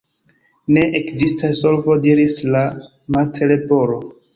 [0.77, 2.67] "Ne ekzistas solvo," diris la
[3.15, 4.07] Martleporo.